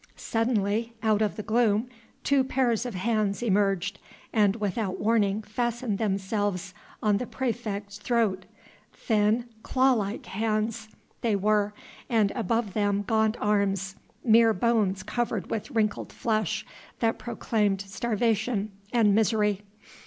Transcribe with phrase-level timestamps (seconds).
[0.15, 1.87] Suddenly, out of the gloom,
[2.23, 3.99] two pairs of hands emerged,
[4.33, 8.45] and without warning fastened themselves on the praefect's throat:
[8.91, 10.87] thin, claw like hands
[11.21, 11.75] they were,
[12.09, 13.95] and above them gaunt arms,
[14.25, 16.65] mere bones covered with wrinkled flesh
[16.99, 19.61] that proclaimed starvation and misery.